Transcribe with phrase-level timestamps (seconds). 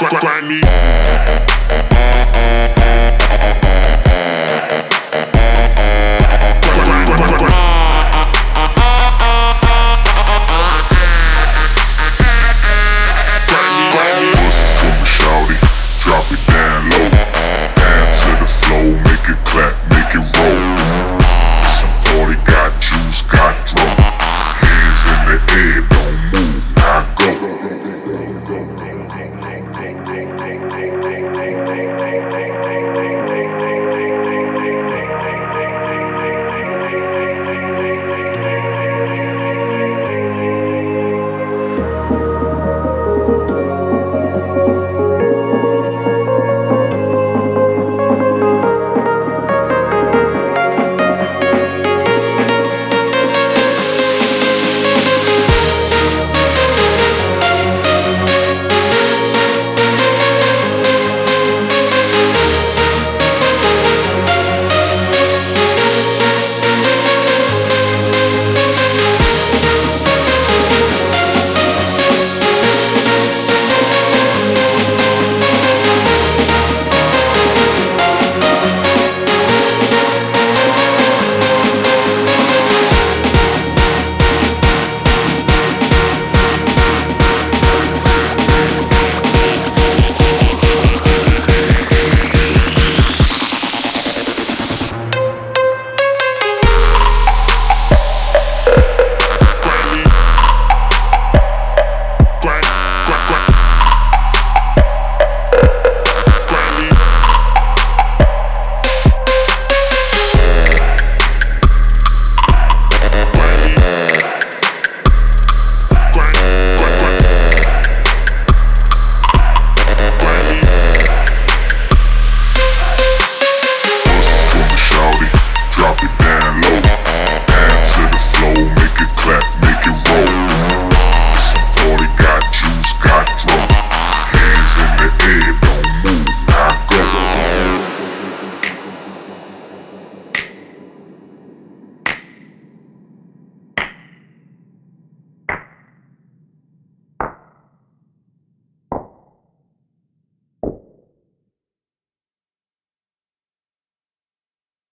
[0.00, 1.03] grind me.